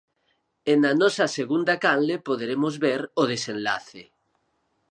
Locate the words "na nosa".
0.83-1.25